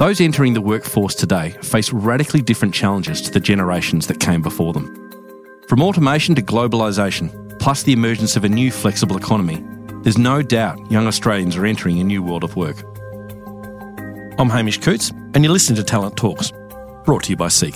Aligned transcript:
Those 0.00 0.22
entering 0.22 0.54
the 0.54 0.62
workforce 0.62 1.14
today 1.14 1.50
face 1.60 1.92
radically 1.92 2.40
different 2.40 2.72
challenges 2.72 3.20
to 3.20 3.30
the 3.30 3.38
generations 3.38 4.06
that 4.06 4.18
came 4.18 4.40
before 4.40 4.72
them. 4.72 5.10
From 5.68 5.82
automation 5.82 6.34
to 6.36 6.42
globalisation, 6.42 7.58
plus 7.58 7.82
the 7.82 7.92
emergence 7.92 8.34
of 8.34 8.44
a 8.44 8.48
new 8.48 8.72
flexible 8.72 9.18
economy, 9.18 9.62
there's 10.02 10.16
no 10.16 10.40
doubt 10.40 10.90
young 10.90 11.06
Australians 11.06 11.54
are 11.54 11.66
entering 11.66 12.00
a 12.00 12.04
new 12.04 12.22
world 12.22 12.44
of 12.44 12.56
work. 12.56 12.82
I'm 14.38 14.48
Hamish 14.48 14.78
Coots, 14.78 15.10
and 15.34 15.44
you're 15.44 15.52
listening 15.52 15.76
to 15.76 15.84
Talent 15.84 16.16
Talks, 16.16 16.50
brought 17.04 17.24
to 17.24 17.30
you 17.32 17.36
by 17.36 17.48
Seek. 17.48 17.74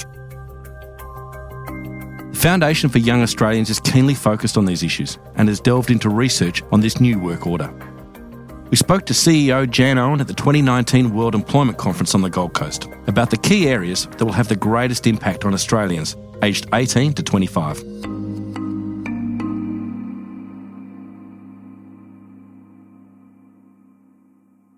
The 2.31 2.39
Foundation 2.41 2.89
for 2.89 3.01
Young 3.01 3.21
Australians 3.21 3.69
is 3.69 3.81
keenly 3.81 4.15
focused 4.15 4.57
on 4.57 4.65
these 4.65 4.83
issues 4.83 5.19
and 5.35 5.47
has 5.47 5.61
delved 5.61 5.91
into 5.91 6.09
research 6.09 6.63
on 6.73 6.81
this 6.81 7.03
new 7.03 7.19
work 7.19 7.47
order. 7.47 7.71
We 8.71 8.77
spoke 8.77 9.05
to 9.07 9.13
CEO 9.13 9.71
Jan 9.71 9.99
Owen 9.99 10.21
at 10.21 10.27
the 10.27 10.35
2019 10.35 11.15
World 11.15 11.35
Employment 11.35 11.77
Conference 11.77 12.15
on 12.15 12.23
the 12.23 12.31
Gold 12.31 12.55
Coast 12.55 12.89
about 13.07 13.31
the 13.31 13.37
key 13.37 13.69
areas 13.69 14.07
that 14.07 14.25
will 14.25 14.33
have 14.33 14.49
the 14.49 14.57
greatest 14.57 15.07
impact 15.07 15.45
on 15.45 15.53
Australians 15.53 16.17
aged 16.43 16.67
18 16.73 17.13
to 17.13 17.23
25. 17.23 17.79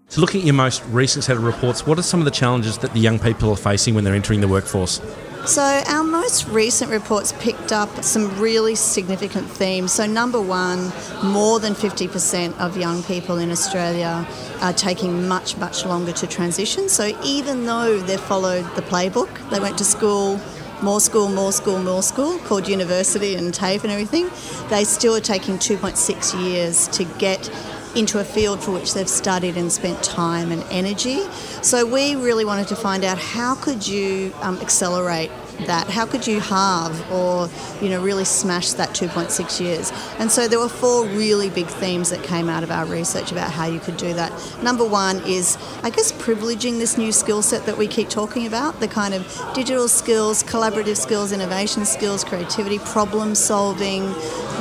So, 0.09 0.21
looking 0.21 0.41
at 0.41 0.47
your 0.47 0.55
most 0.55 0.83
recent 0.87 1.25
set 1.25 1.37
of 1.37 1.45
reports, 1.45 1.87
what 1.87 1.99
are 1.99 2.03
some 2.03 2.21
of 2.21 2.25
the 2.25 2.31
challenges 2.31 2.79
that 2.79 2.93
the 2.93 3.01
young 3.01 3.19
people 3.19 3.51
are 3.51 3.57
facing 3.57 3.95
when 3.95 4.03
they're 4.03 4.15
entering 4.15 4.41
the 4.41 4.49
workforce? 4.49 5.01
So, 5.47 5.63
our 5.63 6.03
most 6.03 6.49
recent 6.49 6.91
reports 6.91 7.33
picked 7.39 7.71
up 7.71 8.03
some 8.03 8.37
really 8.41 8.75
significant 8.75 9.49
themes. 9.49 9.93
So, 9.93 10.05
number 10.05 10.41
one, 10.41 10.93
more 11.23 11.61
than 11.61 11.75
50% 11.75 12.59
of 12.59 12.77
young 12.77 13.05
people 13.05 13.39
in 13.39 13.53
Australia 13.53 14.27
are 14.61 14.73
taking 14.73 15.29
much, 15.29 15.57
much 15.57 15.87
longer 15.87 16.11
to 16.15 16.27
transition. 16.27 16.89
So, 16.89 17.17
even 17.23 17.65
though 17.65 17.97
they've 18.01 18.21
followed 18.21 18.65
the 18.75 18.83
playbook, 18.83 19.31
they 19.51 19.61
went 19.61 19.79
to 19.79 19.85
school, 19.85 20.41
more 20.83 21.01
school, 21.01 21.29
more 21.29 21.53
school, 21.53 21.79
more 21.79 22.03
school, 22.03 22.39
called 22.41 22.67
university 22.67 23.37
and 23.37 23.55
TAFE 23.55 23.85
and 23.85 23.93
everything, 23.93 24.29
they 24.69 24.83
still 24.83 25.15
are 25.15 25.21
taking 25.21 25.59
2.6 25.59 26.45
years 26.45 26.89
to 26.89 27.05
get 27.19 27.49
into 27.97 28.19
a 28.19 28.25
field 28.25 28.63
for 28.63 28.73
which 28.73 28.95
they've 28.95 29.09
studied 29.09 29.57
and 29.57 29.73
spent 29.73 30.03
time 30.03 30.53
and 30.53 30.63
energy. 30.71 31.23
So 31.63 31.87
we 31.87 32.15
really 32.15 32.45
wanted 32.45 32.69
to 32.69 32.77
find 32.77 33.05
out 33.05 33.19
how 33.19 33.55
could 33.55 33.87
you 33.87 34.33
um, 34.43 34.59
accelerate 34.59 35.31
that? 35.65 35.89
How 35.89 36.05
could 36.07 36.27
you 36.27 36.41
halve 36.41 37.11
or 37.11 37.49
you 37.83 37.89
know 37.89 38.03
really 38.03 38.25
smash 38.25 38.73
that 38.73 38.91
2.6 38.91 39.61
years? 39.61 39.93
And 40.19 40.31
so 40.31 40.47
there 40.47 40.59
were 40.59 40.69
four 40.69 41.07
really 41.07 41.51
big 41.51 41.67
themes 41.67 42.11
that 42.11 42.23
came 42.23 42.49
out 42.49 42.63
of 42.63 42.71
our 42.71 42.85
research 42.85 43.33
about 43.33 43.51
how 43.51 43.67
you 43.67 43.81
could 43.81 43.97
do 43.97 44.13
that. 44.15 44.33
Number 44.63 44.85
one 44.85 45.23
is 45.27 45.57
I 45.83 45.91
guess 45.91 46.13
privileging 46.13 46.79
this 46.79 46.99
new 46.99 47.13
skill 47.13 47.43
set 47.43 47.65
that 47.67 47.79
we 47.79 47.87
keep 47.89 48.09
talking 48.09 48.47
about, 48.47 48.81
the 48.81 48.89
kind 48.89 49.15
of 49.15 49.53
digital 49.55 49.89
skills, 49.89 50.43
collaborative 50.43 50.97
skills, 50.97 51.33
innovation 51.33 51.87
skills, 51.87 52.25
creativity, 52.25 52.79
problem 52.79 53.35
solving. 53.35 54.13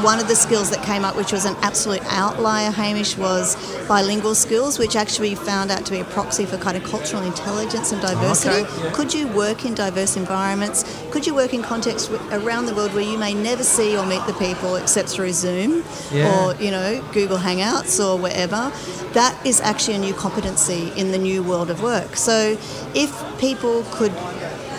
One 0.04 0.20
of 0.20 0.28
the 0.28 0.36
skills 0.36 0.70
that 0.72 0.84
came 0.84 1.04
up, 1.06 1.16
which 1.16 1.32
was 1.32 1.46
an 1.46 1.56
absolute 1.62 2.02
outlier, 2.12 2.70
Hamish, 2.70 3.18
was 3.18 3.56
bilingual 3.88 4.36
skills, 4.36 4.78
which 4.78 4.96
actually 4.96 5.36
found 5.36 5.72
out 5.72 5.86
to 5.86 5.92
be 5.92 6.00
a 6.00 6.04
proxy 6.04 6.46
for 6.46 6.58
kind 6.58 6.76
of 6.78 6.84
cultural 6.84 7.24
intelligence 7.24 7.92
and 7.92 8.02
diversity. 8.02 8.64
Okay, 8.64 8.84
yeah. 8.84 8.92
Could 8.92 9.14
you 9.14 9.28
work 9.30 9.66
in 9.66 9.74
diverse 9.74 10.18
environments? 10.18 10.84
Could 11.12 11.26
you 11.26 11.34
work 11.34 11.54
in 11.54 11.64
contexts 11.64 12.10
around 12.32 12.66
the 12.66 12.76
world 12.76 12.94
where 12.94 13.04
you 13.04 13.18
may 13.18 13.34
never 13.34 13.64
see 13.64 13.98
or 13.98 14.06
meet 14.06 14.24
the 14.28 14.34
people 14.34 14.76
except 14.76 15.10
through 15.10 15.32
Zoom 15.34 15.84
Yeah. 16.12 16.30
or 16.46 16.56
you 16.56 16.72
know 16.72 17.02
Google 17.14 17.38
Hangouts 17.38 18.00
or 18.04 18.18
wherever? 18.20 18.72
That 19.14 19.34
is 19.46 19.62
actually 19.62 19.96
a 19.96 20.00
new 20.00 20.14
competency 20.14 20.92
in 20.98 21.12
the 21.12 21.18
new 21.18 21.42
world 21.42 21.70
of 21.70 21.82
work. 21.82 22.16
So 22.18 22.58
if 22.94 23.12
people 23.40 23.84
could 23.92 24.12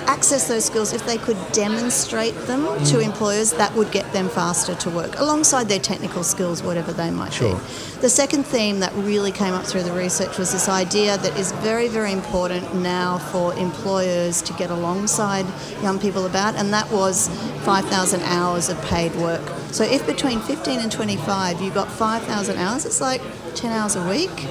access 0.06 0.46
those 0.48 0.64
skills, 0.64 0.92
if 0.92 1.04
they 1.06 1.19
could 1.19 1.36
demonstrate 1.53 2.47
them 2.47 2.66
Mm. 2.66 2.91
to 2.91 3.00
employers, 3.00 3.50
that 3.53 3.75
would 3.75 3.91
get 3.91 4.12
them 4.12 4.28
faster 4.28 4.75
to 4.75 4.91
work 4.91 5.19
alongside 5.19 5.69
their 5.69 5.78
technical 5.81 6.22
skills, 6.25 6.62
whatever 6.62 6.92
they 6.92 7.10
might 7.10 7.32
Sure. 7.32 7.54
be. 7.54 7.60
The 8.00 8.10
second 8.10 8.44
theme 8.47 8.81
that 8.81 8.92
really 8.97 9.32
came 9.32 9.54
up 9.54 9.66
through 9.66 9.82
the 9.84 9.92
research 9.92 10.38
was 10.38 10.53
this 10.53 10.69
idea 10.69 11.16
that 11.19 11.36
is 11.38 11.53
very, 11.62 11.88
very 11.88 12.12
important 12.12 12.75
now 12.75 13.20
for 13.32 13.54
employers 13.54 14.42
to 14.42 14.53
get 14.53 14.70
alongside 14.70 15.47
young 15.82 15.98
people 15.98 16.26
about, 16.26 16.54
and 16.56 16.72
that 16.72 16.91
was 16.92 17.28
5,000 17.64 18.22
hours 18.25 18.69
of 18.69 18.81
paid 18.82 19.14
work. 19.16 19.41
So 19.72 19.84
if 19.84 20.06
between 20.06 20.41
15 20.41 20.78
and 20.81 20.92
25 20.92 21.60
you've 21.60 21.75
got 21.75 21.91
5,000 21.91 22.58
hours, 22.58 22.84
it's 22.84 23.00
like 23.00 23.22
10 23.54 23.72
hours 23.72 23.97
a 23.97 24.02
week. 24.02 24.47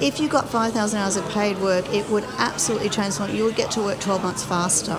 If 0.00 0.20
you 0.20 0.28
got 0.28 0.48
5,000 0.48 0.98
hours 0.98 1.16
of 1.16 1.28
paid 1.30 1.58
work, 1.60 1.88
it 1.94 2.08
would 2.10 2.24
absolutely 2.38 2.88
transform. 2.88 3.34
You 3.34 3.44
would 3.44 3.56
get 3.56 3.70
to 3.72 3.82
work 3.82 4.00
12 4.00 4.22
months 4.22 4.44
faster 4.44 4.96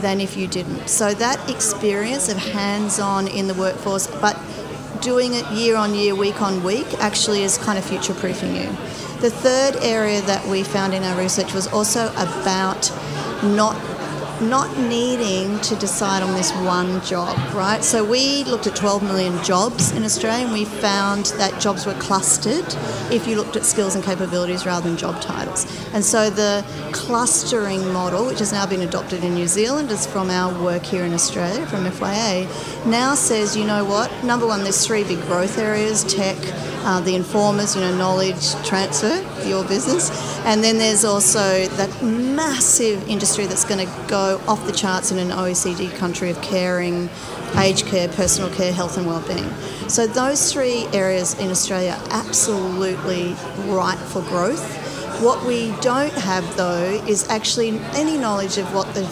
than 0.00 0.20
if 0.20 0.36
you 0.36 0.46
didn't. 0.46 0.88
So 0.88 1.14
that 1.14 1.50
experience 1.50 2.28
of 2.28 2.36
hands-on 2.36 3.28
in 3.28 3.46
the 3.46 3.54
workforce, 3.54 4.06
but 4.20 4.38
doing 5.00 5.34
it 5.34 5.46
year 5.52 5.76
on 5.76 5.94
year, 5.94 6.14
week 6.14 6.42
on 6.42 6.62
week, 6.64 6.86
actually 7.00 7.42
is 7.42 7.58
kind 7.58 7.78
of 7.78 7.84
future-proofing 7.84 8.56
you. 8.56 8.66
The 9.20 9.30
third 9.30 9.76
area 9.82 10.20
that 10.22 10.46
we 10.46 10.62
found 10.62 10.94
in 10.94 11.02
our 11.04 11.18
research 11.18 11.52
was 11.54 11.66
also 11.68 12.10
about 12.12 12.90
not 13.42 13.76
not 14.40 14.76
needing 14.78 15.58
to 15.60 15.76
decide 15.76 16.22
on 16.22 16.34
this 16.34 16.52
one 16.52 17.00
job, 17.02 17.36
right? 17.54 17.82
So 17.82 18.04
we 18.04 18.44
looked 18.44 18.66
at 18.66 18.76
12 18.76 19.02
million 19.02 19.42
jobs 19.42 19.92
in 19.92 20.04
Australia 20.04 20.44
and 20.44 20.52
we 20.52 20.64
found 20.64 21.26
that 21.36 21.60
jobs 21.60 21.86
were 21.86 21.94
clustered 21.94 22.64
if 23.12 23.26
you 23.26 23.36
looked 23.36 23.56
at 23.56 23.64
skills 23.64 23.94
and 23.94 24.04
capabilities 24.04 24.64
rather 24.64 24.88
than 24.88 24.96
job 24.96 25.20
titles. 25.20 25.66
And 25.92 26.04
so 26.04 26.30
the 26.30 26.64
clustering 26.92 27.92
model, 27.92 28.26
which 28.26 28.38
has 28.38 28.52
now 28.52 28.66
been 28.66 28.82
adopted 28.82 29.24
in 29.24 29.34
New 29.34 29.48
Zealand, 29.48 29.90
is 29.90 30.06
from 30.06 30.30
our 30.30 30.52
work 30.62 30.82
here 30.82 31.04
in 31.04 31.12
Australia, 31.12 31.66
from 31.66 31.84
FYA, 31.84 32.46
now 32.86 33.14
says, 33.14 33.56
you 33.56 33.64
know 33.64 33.84
what, 33.84 34.12
number 34.24 34.46
one, 34.46 34.62
there's 34.62 34.86
three 34.86 35.04
big 35.04 35.20
growth 35.22 35.58
areas 35.58 36.04
tech, 36.04 36.36
uh, 36.84 37.00
the 37.00 37.14
informers, 37.14 37.74
you 37.74 37.80
know, 37.80 37.94
knowledge 37.96 38.54
transfer, 38.64 39.22
your 39.46 39.64
business. 39.64 40.10
And 40.44 40.62
then 40.62 40.78
there's 40.78 41.04
also 41.04 41.66
that 41.66 42.02
massive 42.02 43.08
industry 43.08 43.46
that's 43.46 43.64
going 43.64 43.86
to 43.86 43.92
go 44.08 44.40
off 44.46 44.64
the 44.66 44.72
charts 44.72 45.10
in 45.10 45.18
an 45.18 45.28
OECD 45.28 45.94
country 45.96 46.30
of 46.30 46.40
caring, 46.42 47.08
aged 47.56 47.86
care, 47.86 48.08
personal 48.08 48.50
care, 48.50 48.72
health 48.72 48.96
and 48.96 49.06
well-being. 49.06 49.50
So 49.88 50.06
those 50.06 50.52
three 50.52 50.86
areas 50.92 51.38
in 51.38 51.50
Australia 51.50 51.98
are 51.98 52.08
absolutely 52.10 53.34
ripe 53.66 53.98
for 53.98 54.22
growth. 54.22 54.86
What 55.22 55.44
we 55.44 55.72
don't 55.80 56.12
have 56.12 56.56
though 56.56 57.02
is 57.08 57.28
actually 57.28 57.78
any 57.94 58.16
knowledge 58.16 58.58
of 58.58 58.72
what 58.72 58.94
the 58.94 59.02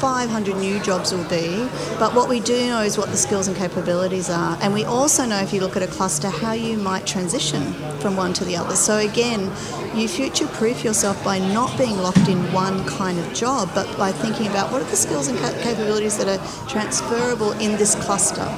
500 0.00 0.56
new 0.56 0.80
jobs 0.80 1.12
will 1.12 1.28
be, 1.28 1.68
but 1.98 2.14
what 2.14 2.26
we 2.26 2.40
do 2.40 2.68
know 2.68 2.80
is 2.80 2.96
what 2.96 3.10
the 3.10 3.18
skills 3.18 3.48
and 3.48 3.56
capabilities 3.56 4.30
are. 4.30 4.56
And 4.62 4.72
we 4.72 4.84
also 4.84 5.26
know, 5.26 5.38
if 5.40 5.52
you 5.52 5.60
look 5.60 5.76
at 5.76 5.82
a 5.82 5.86
cluster, 5.86 6.30
how 6.30 6.52
you 6.52 6.78
might 6.78 7.06
transition 7.06 7.74
from 8.00 8.16
one 8.16 8.32
to 8.32 8.44
the 8.46 8.56
other. 8.56 8.76
So 8.76 8.96
again, 8.96 9.52
you 9.94 10.08
future 10.08 10.46
proof 10.46 10.82
yourself 10.82 11.22
by 11.22 11.38
not 11.38 11.76
being 11.76 11.98
locked 11.98 12.28
in 12.28 12.38
one 12.50 12.82
kind 12.86 13.18
of 13.18 13.34
job, 13.34 13.68
but 13.74 13.86
by 13.98 14.10
thinking 14.10 14.46
about 14.46 14.72
what 14.72 14.80
are 14.80 14.88
the 14.88 14.96
skills 14.96 15.28
and 15.28 15.38
capabilities 15.38 16.16
that 16.16 16.28
are 16.28 16.66
transferable 16.66 17.52
in 17.52 17.72
this 17.72 17.94
cluster. 17.96 18.48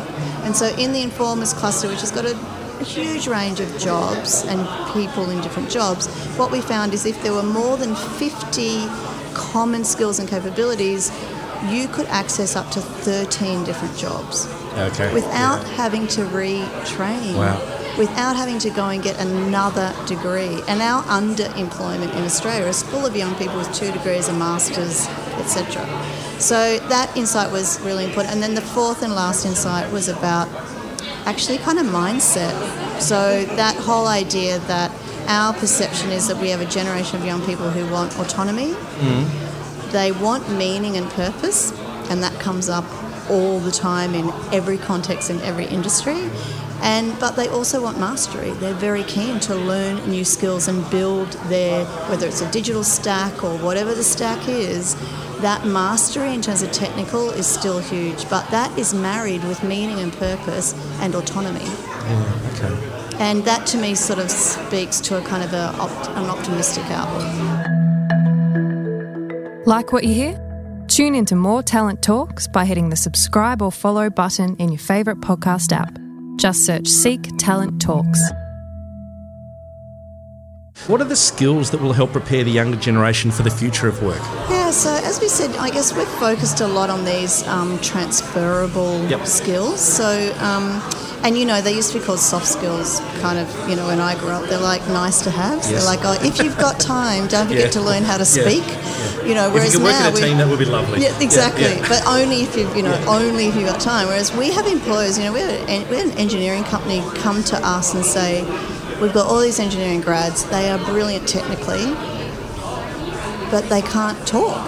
And 0.44 0.54
so 0.54 0.66
in 0.76 0.92
the 0.92 1.02
Informers 1.02 1.52
cluster, 1.52 1.88
which 1.88 2.00
has 2.00 2.12
got 2.12 2.24
a 2.24 2.38
a 2.80 2.84
huge 2.84 3.28
range 3.28 3.60
of 3.60 3.78
jobs 3.78 4.44
and 4.44 4.60
people 4.92 5.30
in 5.30 5.40
different 5.40 5.70
jobs, 5.70 6.08
what 6.36 6.50
we 6.50 6.60
found 6.60 6.92
is 6.92 7.06
if 7.06 7.22
there 7.22 7.32
were 7.32 7.42
more 7.44 7.76
than 7.76 7.94
50 7.94 8.88
common 9.34 9.84
skills 9.84 10.18
and 10.18 10.28
capabilities, 10.28 11.10
you 11.68 11.88
could 11.88 12.06
access 12.06 12.56
up 12.56 12.70
to 12.70 12.80
13 12.80 13.64
different 13.64 13.96
jobs 13.96 14.48
Okay. 14.76 15.12
without 15.12 15.62
having 15.64 16.06
to 16.08 16.22
retrain. 16.26 17.36
Wow. 17.36 17.60
Without 17.98 18.36
having 18.36 18.58
to 18.60 18.70
go 18.70 18.88
and 18.88 19.02
get 19.02 19.20
another 19.20 19.94
degree. 20.06 20.62
And 20.66 20.80
our 20.80 21.02
underemployment 21.04 22.14
in 22.16 22.24
Australia 22.24 22.66
is 22.66 22.82
full 22.82 23.04
of 23.04 23.14
young 23.14 23.34
people 23.34 23.58
with 23.58 23.72
two 23.74 23.92
degrees, 23.92 24.28
a 24.28 24.32
master's, 24.32 25.06
etc. 25.36 25.86
So 26.38 26.78
that 26.88 27.14
insight 27.16 27.52
was 27.52 27.78
really 27.82 28.04
important. 28.04 28.32
And 28.34 28.42
then 28.42 28.54
the 28.54 28.62
fourth 28.62 29.02
and 29.02 29.14
last 29.14 29.44
insight 29.44 29.92
was 29.92 30.08
about 30.08 30.48
actually 31.26 31.58
kind 31.58 31.78
of 31.78 31.86
mindset. 31.86 32.54
So 33.00 33.44
that 33.56 33.76
whole 33.76 34.08
idea 34.08 34.58
that 34.60 34.90
our 35.28 35.52
perception 35.52 36.10
is 36.10 36.26
that 36.28 36.36
we 36.38 36.48
have 36.50 36.60
a 36.60 36.66
generation 36.66 37.20
of 37.20 37.26
young 37.26 37.44
people 37.44 37.70
who 37.70 37.90
want 37.92 38.18
autonomy, 38.18 38.72
mm-hmm. 38.72 39.41
They 39.92 40.12
want 40.12 40.50
meaning 40.50 40.96
and 40.96 41.08
purpose, 41.10 41.72
and 42.10 42.22
that 42.22 42.38
comes 42.40 42.68
up 42.68 42.84
all 43.30 43.60
the 43.60 43.70
time 43.70 44.14
in 44.14 44.30
every 44.52 44.78
context 44.78 45.30
in 45.30 45.40
every 45.42 45.66
industry. 45.66 46.30
And 46.82 47.18
but 47.20 47.36
they 47.36 47.48
also 47.48 47.80
want 47.80 48.00
mastery. 48.00 48.50
They're 48.50 48.74
very 48.74 49.04
keen 49.04 49.38
to 49.40 49.54
learn 49.54 50.10
new 50.10 50.24
skills 50.24 50.66
and 50.66 50.88
build 50.90 51.28
their 51.48 51.84
whether 52.08 52.26
it's 52.26 52.40
a 52.40 52.50
digital 52.50 52.82
stack 52.82 53.44
or 53.44 53.56
whatever 53.58 53.94
the 53.94 54.02
stack 54.02 54.48
is. 54.48 54.96
That 55.40 55.64
mastery 55.64 56.34
in 56.34 56.42
terms 56.42 56.62
of 56.62 56.72
technical 56.72 57.30
is 57.30 57.46
still 57.46 57.78
huge, 57.78 58.28
but 58.28 58.48
that 58.50 58.76
is 58.78 58.94
married 58.94 59.44
with 59.44 59.62
meaning 59.62 59.98
and 60.00 60.12
purpose 60.12 60.74
and 61.00 61.14
autonomy. 61.14 61.60
Mm, 61.60 62.64
okay. 62.64 63.02
And 63.18 63.44
that 63.44 63.66
to 63.68 63.78
me 63.78 63.94
sort 63.94 64.18
of 64.18 64.30
speaks 64.30 65.00
to 65.02 65.18
a 65.18 65.22
kind 65.22 65.44
of 65.44 65.52
a, 65.52 65.70
an 66.18 66.30
optimistic 66.30 66.84
outlook. 66.90 67.61
Like 69.64 69.92
what 69.92 70.04
you 70.04 70.14
hear? 70.14 70.84
Tune 70.88 71.14
into 71.14 71.36
more 71.36 71.62
Talent 71.62 72.02
Talks 72.02 72.46
by 72.48 72.64
hitting 72.64 72.88
the 72.90 72.96
subscribe 72.96 73.62
or 73.62 73.70
follow 73.70 74.10
button 74.10 74.56
in 74.56 74.70
your 74.70 74.78
favourite 74.78 75.20
podcast 75.20 75.72
app. 75.72 75.96
Just 76.36 76.66
search 76.66 76.88
Seek 76.88 77.28
Talent 77.38 77.80
Talks. 77.80 78.20
What 80.88 81.00
are 81.00 81.04
the 81.04 81.14
skills 81.16 81.70
that 81.70 81.80
will 81.80 81.92
help 81.92 82.10
prepare 82.10 82.42
the 82.42 82.50
younger 82.50 82.76
generation 82.76 83.30
for 83.30 83.44
the 83.44 83.50
future 83.50 83.86
of 83.86 84.02
work? 84.02 84.18
Yeah, 84.50 84.72
so 84.72 84.90
as 85.04 85.20
we 85.20 85.28
said, 85.28 85.54
I 85.56 85.70
guess 85.70 85.94
we've 85.96 86.08
focused 86.08 86.60
a 86.60 86.66
lot 86.66 86.90
on 86.90 87.04
these 87.04 87.46
um, 87.46 87.78
transferable 87.80 89.04
Yep. 89.06 89.26
skills. 89.26 89.80
So, 89.80 90.34
um, 90.40 90.82
and 91.22 91.38
you 91.38 91.44
know, 91.44 91.60
they 91.60 91.72
used 91.72 91.92
to 91.92 92.00
be 92.00 92.04
called 92.04 92.18
soft 92.18 92.46
skills, 92.48 93.00
kind 93.22 93.38
of, 93.38 93.46
you 93.70 93.76
know, 93.76 93.86
when 93.86 94.00
I 94.00 94.18
grew 94.18 94.30
up, 94.30 94.48
they're 94.50 94.58
like 94.58 94.82
nice 94.88 95.22
to 95.22 95.30
have. 95.30 95.58
Yes. 95.58 95.70
They're 95.70 95.84
like, 95.84 96.00
oh, 96.02 96.18
if 96.26 96.42
you've 96.42 96.58
got 96.58 96.78
time, 96.80 97.28
don't 97.28 97.46
forget 97.46 97.66
Yeah. 97.66 97.78
to 97.78 97.80
learn 97.80 98.02
how 98.02 98.18
to 98.18 98.24
Yeah. 98.26 98.42
speak. 98.44 98.64
You 99.24 99.34
know, 99.34 99.48
whereas 99.50 99.68
If 99.68 99.74
you 99.74 99.78
could 99.78 99.84
work 99.86 100.00
now 100.00 100.08
in 100.08 100.14
a 100.14 100.16
team, 100.26 100.36
that 100.38 100.48
would 100.48 100.58
be 100.58 100.64
lovely. 100.64 101.00
Yeah, 101.00 101.16
exactly. 101.20 101.62
Yeah, 101.62 101.74
yeah. 101.78 101.88
But 101.88 102.02
only 102.06 102.42
if 102.42 102.56
you've, 102.56 102.74
you 102.76 102.82
know, 102.82 102.98
only 103.06 103.46
if 103.46 103.54
you've 103.54 103.68
got 103.68 103.80
time. 103.80 104.08
Whereas 104.08 104.34
we 104.34 104.50
have 104.50 104.66
employers, 104.66 105.16
you 105.16 105.24
know, 105.24 105.32
we 105.32 105.40
had, 105.40 105.50
an, 105.70 105.88
we 105.88 105.96
had 105.96 106.06
an 106.06 106.18
engineering 106.18 106.64
company 106.64 107.02
come 107.14 107.42
to 107.44 107.56
us 107.66 107.94
and 107.94 108.04
say, 108.04 108.42
we've 109.00 109.12
got 109.14 109.26
all 109.28 109.38
these 109.40 109.60
engineering 109.60 110.00
grads, 110.00 110.44
they 110.46 110.68
are 110.70 110.78
brilliant 110.78 111.28
technically, 111.28 111.86
but 113.50 113.68
they 113.68 113.82
can't 113.82 114.18
talk. 114.26 114.58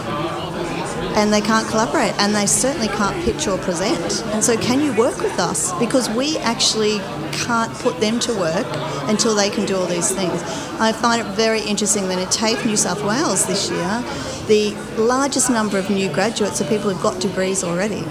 And 1.16 1.32
they 1.32 1.40
can't 1.40 1.66
collaborate, 1.68 2.12
and 2.20 2.34
they 2.34 2.46
certainly 2.46 2.88
can't 2.88 3.24
pitch 3.24 3.46
or 3.46 3.56
present. 3.58 4.24
And 4.34 4.42
so, 4.42 4.56
can 4.56 4.80
you 4.80 4.92
work 4.94 5.18
with 5.18 5.38
us? 5.38 5.72
Because 5.78 6.10
we 6.10 6.38
actually 6.38 6.98
can't 7.32 7.72
put 7.74 8.00
them 8.00 8.18
to 8.20 8.34
work 8.34 8.66
until 9.08 9.34
they 9.34 9.48
can 9.48 9.64
do 9.64 9.76
all 9.76 9.86
these 9.86 10.10
things. 10.10 10.42
I 10.80 10.92
find 10.92 11.20
it 11.20 11.26
very 11.34 11.60
interesting 11.60 12.08
that 12.08 12.18
in 12.18 12.28
TAFE 12.28 12.66
New 12.66 12.76
South 12.76 13.02
Wales 13.04 13.46
this 13.46 13.70
year, 13.70 14.02
the 14.48 14.74
largest 15.00 15.50
number 15.50 15.78
of 15.78 15.88
new 15.88 16.12
graduates 16.12 16.60
are 16.60 16.64
people 16.64 16.90
who've 16.90 17.02
got 17.02 17.20
degrees 17.20 17.62
already, 17.64 18.04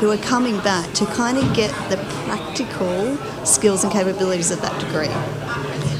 who 0.00 0.10
are 0.10 0.18
coming 0.18 0.58
back 0.60 0.92
to 0.94 1.06
kind 1.06 1.38
of 1.38 1.54
get 1.54 1.70
the 1.90 1.96
practical 2.24 3.16
skills 3.44 3.84
and 3.84 3.92
capabilities 3.92 4.50
of 4.50 4.60
that 4.62 4.80
degree. 4.80 5.10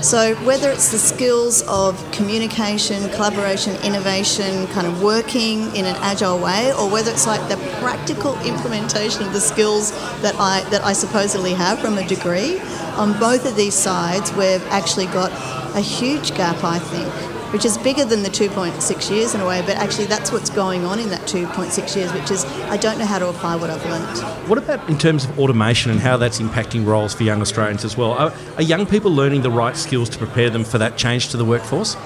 So 0.03 0.35
whether 0.45 0.71
it's 0.71 0.91
the 0.91 0.99
skills 0.99 1.63
of 1.63 1.99
communication, 2.13 3.09
collaboration, 3.11 3.77
innovation, 3.83 4.67
kind 4.69 4.87
of 4.87 5.03
working 5.03 5.75
in 5.75 5.87
an 5.87 5.97
agile 6.01 6.39
way, 6.39 6.73
or 6.75 6.91
whether 6.91 7.11
it's 7.11 7.27
like 7.27 7.49
the 7.49 7.57
practical 7.81 8.39
implementation 8.47 9.23
of 9.23 9.33
the 9.33 9.41
skills 9.41 9.93
that 10.21 10.35
I 10.39 10.63
that 10.71 10.83
I 10.83 10.93
supposedly 10.93 11.55
have 11.55 11.79
from 11.79 11.99
a 11.99 12.07
degree, 12.07 12.61
on 12.97 13.19
both 13.19 13.47
of 13.47 13.57
these 13.57 13.75
sides, 13.75 14.33
we've 14.33 14.65
actually 14.69 15.07
got 15.07 15.33
a 15.75 15.81
huge 15.81 16.35
gap, 16.35 16.63
I 16.63 16.79
think, 16.79 17.34
which 17.53 17.65
is 17.65 17.79
bigger 17.79 18.05
than 18.05 18.23
the 18.23 18.29
2.6 18.29 19.11
years 19.11 19.35
in 19.35 19.41
a 19.41 19.47
way, 19.47 19.63
but 19.63 19.77
actually 19.77 20.07
that's 20.07 20.33
what's 20.33 20.51
going 20.51 20.85
on 20.85 20.99
in 20.99 21.09
that 21.11 21.23
2.6 21.23 21.97
years, 21.97 22.13
which 22.13 22.31
is 22.31 22.45
I 22.69 22.77
don't 22.77 22.99
know 22.99 23.07
how 23.07 23.19
to 23.19 23.29
apply 23.29 23.57
what 23.57 23.71
I've 23.71 23.85
learnt. 23.87 24.49
What 24.49 24.59
about 24.59 24.89
in 24.89 24.99
terms 24.99 25.25
of 25.25 25.39
automation 25.39 25.91
and 25.91 26.01
how 26.01 26.17
that's 26.17 26.41
impacting 26.41 26.87
roles 26.87 27.15
for 27.15 27.23
young 27.23 27.41
Australians 27.41 27.85
as 27.85 27.97
well? 27.97 28.13
Are, 28.13 28.33
are 28.57 28.63
young 28.63 28.87
people 28.87 29.11
learning 29.11 29.43
the 29.43 29.51
right 29.51 29.77
skills 29.77 30.09
to 30.11 30.19
prepare 30.19 30.51
them 30.51 30.65
for 30.65 30.79
that 30.79 30.97
change 30.97 31.29
to 31.31 31.37
the 31.37 31.45
workforce? 31.45 31.97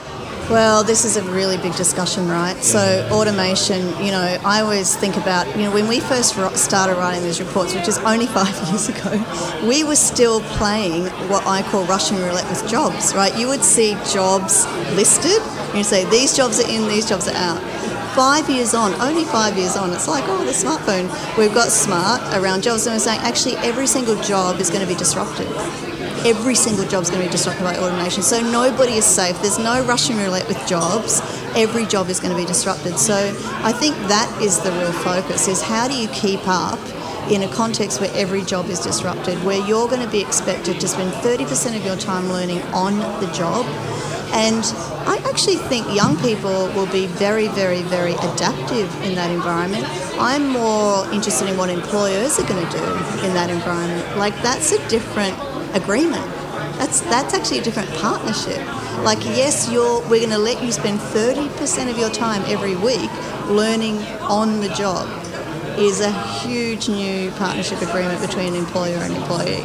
Well, 0.50 0.82
this 0.82 1.04
is 1.04 1.18
a 1.18 1.22
really 1.24 1.58
big 1.58 1.74
discussion, 1.74 2.26
right? 2.26 2.56
So, 2.64 3.06
automation, 3.12 3.86
you 4.02 4.10
know, 4.10 4.38
I 4.46 4.62
always 4.62 4.96
think 4.96 5.18
about, 5.18 5.46
you 5.54 5.64
know, 5.64 5.70
when 5.70 5.86
we 5.86 6.00
first 6.00 6.38
ro- 6.38 6.54
started 6.54 6.94
writing 6.96 7.22
these 7.22 7.38
reports, 7.38 7.74
which 7.74 7.86
is 7.86 7.98
only 7.98 8.26
five 8.38 8.56
years 8.66 8.88
ago, 8.88 9.12
we 9.68 9.84
were 9.84 9.94
still 9.94 10.40
playing 10.56 11.04
what 11.28 11.46
I 11.46 11.60
call 11.60 11.84
Russian 11.84 12.16
roulette 12.16 12.48
with 12.48 12.66
jobs, 12.66 13.14
right? 13.14 13.36
You 13.36 13.46
would 13.48 13.62
see 13.62 13.92
jobs 14.10 14.64
listed, 14.94 15.42
and 15.42 15.76
you'd 15.76 15.84
say, 15.84 16.08
these 16.08 16.34
jobs 16.34 16.58
are 16.64 16.70
in, 16.70 16.88
these 16.88 17.06
jobs 17.06 17.28
are 17.28 17.36
out. 17.36 17.60
Five 18.16 18.48
years 18.48 18.72
on, 18.72 18.98
only 19.02 19.24
five 19.26 19.58
years 19.58 19.76
on, 19.76 19.92
it's 19.92 20.08
like, 20.08 20.24
oh, 20.28 20.46
the 20.46 20.52
smartphone. 20.52 21.08
We've 21.36 21.52
got 21.52 21.68
smart 21.68 22.22
around 22.34 22.62
jobs, 22.62 22.86
and 22.86 22.94
we're 22.94 23.00
saying 23.00 23.20
actually 23.20 23.56
every 23.56 23.86
single 23.86 24.16
job 24.22 24.60
is 24.60 24.70
going 24.70 24.80
to 24.80 24.88
be 24.88 24.96
disrupted 24.96 25.46
every 26.28 26.54
single 26.54 26.84
job 26.84 27.02
is 27.02 27.08
going 27.08 27.22
to 27.22 27.26
be 27.26 27.32
disrupted 27.32 27.64
by 27.64 27.74
automation. 27.78 28.22
So 28.22 28.40
nobody 28.40 28.94
is 28.94 29.04
safe. 29.06 29.40
There's 29.40 29.58
no 29.58 29.82
Russian 29.86 30.18
roulette 30.18 30.46
with 30.46 30.60
jobs. 30.68 31.20
Every 31.56 31.86
job 31.86 32.08
is 32.08 32.20
going 32.20 32.32
to 32.32 32.36
be 32.36 32.44
disrupted. 32.44 32.98
So 32.98 33.14
I 33.64 33.72
think 33.72 33.96
that 34.08 34.28
is 34.42 34.60
the 34.60 34.70
real 34.72 34.92
focus: 34.92 35.48
is 35.48 35.62
how 35.62 35.88
do 35.88 35.94
you 35.98 36.08
keep 36.08 36.40
up 36.46 36.78
in 37.30 37.42
a 37.42 37.48
context 37.48 38.00
where 38.00 38.10
every 38.14 38.42
job 38.42 38.66
is 38.66 38.80
disrupted, 38.80 39.42
where 39.42 39.66
you're 39.66 39.88
going 39.88 40.02
to 40.02 40.10
be 40.10 40.20
expected 40.20 40.80
to 40.80 40.88
spend 40.88 41.12
30% 41.12 41.76
of 41.76 41.84
your 41.84 41.96
time 41.96 42.28
learning 42.28 42.62
on 42.72 42.98
the 43.20 43.30
job. 43.32 43.66
And 44.32 44.64
I 45.06 45.20
actually 45.28 45.56
think 45.56 45.94
young 45.94 46.16
people 46.18 46.68
will 46.68 46.90
be 46.92 47.06
very, 47.06 47.48
very, 47.48 47.82
very 47.82 48.12
adaptive 48.12 48.88
in 49.02 49.14
that 49.14 49.30
environment. 49.30 49.84
I'm 50.18 50.48
more 50.48 51.06
interested 51.12 51.48
in 51.48 51.56
what 51.56 51.70
employers 51.70 52.38
are 52.38 52.46
going 52.46 52.64
to 52.64 52.72
do 52.72 52.84
in 53.24 53.32
that 53.34 53.48
environment. 53.50 54.18
Like, 54.18 54.34
that's 54.42 54.72
a 54.72 54.88
different 54.88 55.36
agreement. 55.74 56.24
That's 56.78 57.00
that's 57.02 57.34
actually 57.34 57.58
a 57.58 57.62
different 57.62 57.90
partnership. 57.94 58.64
Like 59.04 59.24
yes, 59.24 59.70
you're 59.70 60.00
we're 60.08 60.20
going 60.20 60.30
to 60.30 60.38
let 60.38 60.62
you 60.62 60.72
spend 60.72 61.00
30% 61.00 61.90
of 61.90 61.98
your 61.98 62.10
time 62.10 62.42
every 62.46 62.76
week 62.76 63.10
learning 63.46 63.98
on 64.22 64.60
the 64.60 64.68
job. 64.70 65.08
Is 65.78 66.00
a 66.00 66.10
huge 66.40 66.88
new 66.88 67.30
partnership 67.32 67.80
agreement 67.82 68.20
between 68.20 68.54
employer 68.54 68.96
and 68.96 69.14
employee. 69.14 69.62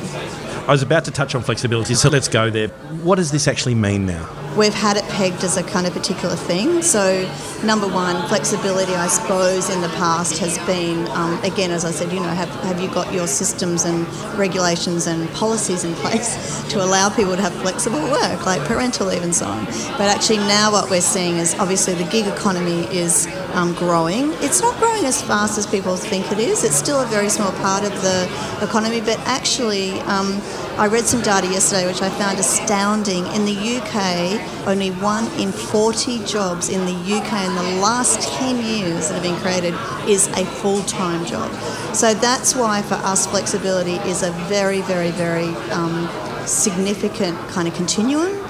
I 0.67 0.71
was 0.71 0.83
about 0.83 1.05
to 1.05 1.11
touch 1.11 1.33
on 1.33 1.41
flexibility, 1.41 1.95
so 1.95 2.09
let's 2.09 2.27
go 2.27 2.51
there. 2.51 2.67
What 3.01 3.15
does 3.15 3.31
this 3.31 3.47
actually 3.47 3.73
mean 3.73 4.05
now? 4.05 4.42
We've 4.57 4.73
had 4.73 4.97
it 4.97 5.03
pegged 5.05 5.43
as 5.43 5.57
a 5.57 5.63
kind 5.63 5.87
of 5.87 5.93
particular 5.93 6.35
thing. 6.35 6.83
So, 6.83 7.27
number 7.63 7.87
one, 7.87 8.27
flexibility, 8.27 8.93
I 8.93 9.07
suppose, 9.07 9.69
in 9.69 9.81
the 9.81 9.89
past 9.89 10.37
has 10.37 10.59
been, 10.67 11.07
um, 11.09 11.41
again, 11.43 11.71
as 11.71 11.85
I 11.85 11.91
said, 11.91 12.11
you 12.11 12.19
know, 12.19 12.29
have, 12.29 12.49
have 12.61 12.79
you 12.79 12.87
got 12.93 13.11
your 13.11 13.25
systems 13.25 13.83
and 13.85 14.07
regulations 14.37 15.07
and 15.07 15.27
policies 15.31 15.83
in 15.83 15.95
place 15.95 16.63
to 16.69 16.83
allow 16.83 17.09
people 17.09 17.35
to 17.35 17.41
have 17.41 17.53
flexible 17.61 18.01
work, 18.01 18.45
like 18.45 18.61
parental 18.65 19.07
leave 19.07 19.23
and 19.23 19.33
so 19.33 19.45
on. 19.45 19.65
But 19.97 20.01
actually, 20.01 20.37
now 20.37 20.71
what 20.71 20.89
we're 20.89 21.01
seeing 21.01 21.37
is 21.37 21.55
obviously 21.55 21.95
the 21.95 22.09
gig 22.09 22.27
economy 22.27 22.85
is 22.95 23.25
um, 23.53 23.73
growing. 23.73 24.33
It's 24.41 24.61
not 24.61 24.77
growing 24.79 25.05
as 25.05 25.21
fast 25.21 25.57
as 25.57 25.65
people 25.65 25.95
think 25.95 26.31
it 26.31 26.39
is. 26.39 26.63
It's 26.63 26.75
still 26.75 27.01
a 27.01 27.05
very 27.05 27.29
small 27.29 27.51
part 27.53 27.83
of 27.83 27.91
the 28.01 28.23
economy, 28.61 28.99
but 29.01 29.19
actually, 29.19 29.99
um, 30.01 30.41
I 30.77 30.87
read 30.87 31.05
some 31.05 31.21
data 31.21 31.47
yesterday 31.47 31.85
which 31.85 32.01
I 32.01 32.09
found 32.09 32.39
astounding. 32.39 33.25
In 33.27 33.45
the 33.45 33.77
UK, 33.77 34.67
only 34.67 34.89
one 34.91 35.25
in 35.39 35.51
40 35.51 36.25
jobs 36.25 36.69
in 36.69 36.85
the 36.85 36.93
UK 36.93 37.45
in 37.45 37.55
the 37.55 37.81
last 37.81 38.21
10 38.39 38.63
years 38.65 39.09
that 39.09 39.15
have 39.15 39.23
been 39.23 39.39
created 39.41 39.73
is 40.09 40.27
a 40.29 40.45
full 40.45 40.81
time 40.83 41.25
job. 41.25 41.51
So 41.95 42.13
that's 42.13 42.55
why 42.55 42.81
for 42.81 42.95
us, 42.95 43.27
flexibility 43.27 43.95
is 44.09 44.23
a 44.23 44.31
very, 44.49 44.81
very, 44.81 45.11
very 45.11 45.49
um, 45.71 46.09
significant 46.45 47.37
kind 47.49 47.67
of 47.67 47.73
continuum. 47.75 48.42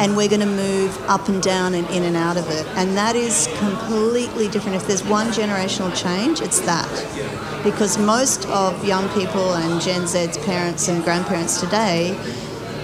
And 0.00 0.16
we're 0.16 0.28
going 0.28 0.40
to 0.40 0.46
move 0.46 0.98
up 1.08 1.28
and 1.28 1.42
down 1.42 1.74
and 1.74 1.86
in 1.90 2.04
and 2.04 2.16
out 2.16 2.38
of 2.38 2.48
it. 2.48 2.66
And 2.68 2.96
that 2.96 3.14
is 3.14 3.48
completely 3.58 4.48
different. 4.48 4.76
If 4.76 4.86
there's 4.86 5.04
one 5.04 5.26
generational 5.28 5.94
change, 5.94 6.40
it's 6.40 6.60
that 6.60 6.88
because 7.62 7.98
most 7.98 8.46
of 8.46 8.82
young 8.84 9.08
people 9.10 9.52
and 9.54 9.80
Gen 9.80 10.06
Z's 10.06 10.38
parents 10.38 10.88
and 10.88 11.04
grandparents 11.04 11.60
today, 11.60 12.18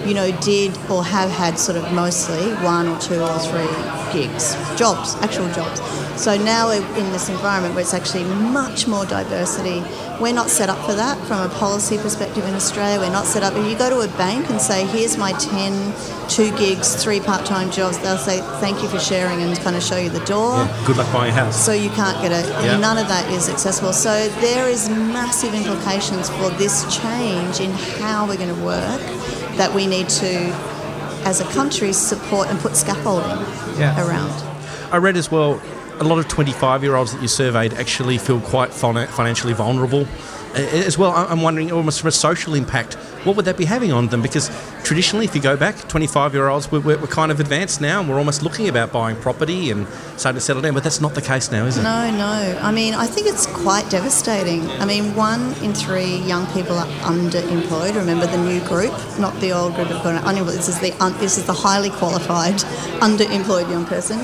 you 0.05 0.13
know, 0.13 0.31
did 0.41 0.77
or 0.89 1.03
have 1.03 1.29
had 1.31 1.57
sort 1.57 1.77
of 1.77 1.91
mostly 1.91 2.53
one 2.63 2.87
or 2.87 2.99
two 2.99 3.19
or 3.19 3.39
three 3.39 4.13
gigs, 4.13 4.55
jobs, 4.77 5.15
actual 5.15 5.51
jobs. 5.53 5.81
So 6.17 6.35
now 6.35 6.67
we're 6.67 6.81
in 6.97 7.11
this 7.11 7.29
environment 7.29 7.75
where 7.75 7.83
it's 7.83 7.93
actually 7.93 8.23
much 8.25 8.87
more 8.87 9.05
diversity. 9.05 9.81
We're 10.19 10.33
not 10.33 10.49
set 10.49 10.67
up 10.67 10.79
for 10.83 10.93
that 10.95 11.15
from 11.27 11.39
a 11.49 11.53
policy 11.53 11.97
perspective 11.99 12.43
in 12.43 12.55
Australia. 12.55 12.99
We're 12.99 13.11
not 13.11 13.25
set 13.27 13.43
up. 13.43 13.53
If 13.55 13.69
you 13.69 13.77
go 13.77 13.89
to 13.91 13.99
a 13.99 14.07
bank 14.17 14.49
and 14.49 14.59
say, 14.59 14.85
here's 14.87 15.15
my 15.15 15.31
10, 15.33 15.93
two 16.27 16.49
gigs, 16.57 17.01
three 17.01 17.19
part 17.19 17.45
time 17.45 17.69
jobs, 17.69 17.99
they'll 17.99 18.17
say, 18.17 18.39
thank 18.59 18.81
you 18.81 18.89
for 18.89 18.99
sharing 18.99 19.43
and 19.43 19.55
kind 19.59 19.75
of 19.75 19.83
show 19.83 19.95
you 19.97 20.09
the 20.09 20.25
door 20.25 20.57
Yeah, 20.57 20.83
good 20.87 20.97
luck 20.97 21.13
buying 21.13 21.31
a 21.31 21.35
house. 21.35 21.63
so 21.63 21.71
you 21.71 21.91
can't 21.91 22.19
get 22.21 22.31
it. 22.31 22.49
Yeah. 22.65 22.77
None 22.79 22.97
of 22.97 23.07
that 23.09 23.31
is 23.31 23.47
accessible. 23.47 23.93
So 23.93 24.27
there 24.41 24.67
is 24.67 24.89
massive 24.89 25.53
implications 25.53 26.29
for 26.31 26.49
this 26.51 26.83
change 26.99 27.59
in 27.59 27.71
how 28.01 28.27
we're 28.27 28.37
going 28.37 28.53
to 28.55 28.63
work 28.65 28.99
that 29.57 29.71
we 29.73 29.85
need 29.85 30.09
to, 30.09 30.33
as 31.25 31.41
a 31.41 31.45
country, 31.53 31.93
support 31.93 32.47
and 32.49 32.59
put 32.59 32.75
scaffolding 32.75 33.29
Yeah. 33.79 33.95
around. 34.05 34.31
I 34.91 34.97
read 34.97 35.15
as 35.15 35.29
well 35.29 35.61
a 35.99 36.03
lot 36.03 36.19
of 36.19 36.27
25 36.27 36.83
year 36.83 36.95
olds 36.95 37.13
that 37.13 37.21
you 37.21 37.27
surveyed 37.27 37.73
actually 37.73 38.17
feel 38.17 38.39
quite 38.41 38.73
fin- 38.73 39.07
financially 39.07 39.53
vulnerable 39.53 40.07
as 40.55 40.97
well. 40.97 41.11
I'm 41.11 41.41
wondering, 41.41 41.71
almost 41.71 41.99
from 41.99 42.07
a 42.07 42.11
social 42.11 42.53
impact, 42.55 42.95
what 43.25 43.35
would 43.35 43.45
that 43.45 43.57
be 43.57 43.65
having 43.65 43.91
on 43.91 44.07
them? 44.07 44.21
Because 44.21 44.49
traditionally, 44.83 45.25
if 45.25 45.35
you 45.35 45.41
go 45.41 45.57
back, 45.57 45.75
25 45.87 46.33
year 46.33 46.47
olds, 46.47 46.71
we're, 46.71 46.79
we're 46.79 46.97
we're 46.97 47.07
kind 47.07 47.31
of 47.31 47.39
advanced 47.39 47.81
now 47.81 47.99
and 47.99 48.09
we're 48.09 48.17
almost 48.17 48.41
looking 48.41 48.67
about 48.69 48.91
buying 48.91 49.15
property 49.17 49.69
and 49.69 49.85
starting 50.15 50.37
to 50.37 50.41
settle 50.41 50.61
down, 50.61 50.73
but 50.73 50.83
that's 50.83 51.01
not 51.01 51.13
the 51.13 51.21
case 51.21 51.51
now, 51.51 51.65
is 51.65 51.77
it? 51.77 51.83
No, 51.83 52.09
no. 52.09 52.59
I 52.61 52.71
mean, 52.71 52.93
I 52.93 53.05
think 53.05 53.27
it's 53.27 53.45
quite 53.45 53.89
devastating. 53.89 54.69
I 54.81 54.85
mean, 54.85 55.13
one 55.15 55.53
in 55.63 55.73
three 55.73 56.17
young 56.17 56.45
people 56.53 56.77
are 56.77 56.87
underemployed. 57.01 57.95
Remember 57.95 58.25
the 58.25 58.37
new 58.37 58.61
group, 58.67 58.93
not 59.19 59.39
the 59.41 59.51
old 59.51 59.75
group 59.75 59.91
of 59.91 60.05
unemployed. 60.05 60.57
This 60.57 60.69
is 60.69 60.79
the 60.79 60.93
un- 61.03 61.17
this 61.19 61.37
is 61.37 61.45
the 61.45 61.53
highly 61.53 61.89
qualified, 61.89 62.55
underemployed 63.01 63.69
young 63.69 63.85
person. 63.85 64.19